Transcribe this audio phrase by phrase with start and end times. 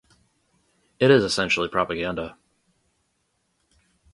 [0.99, 2.35] It is essentially propaganda.